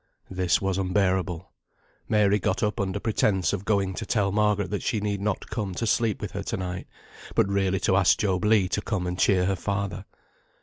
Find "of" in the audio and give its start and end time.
3.53-3.65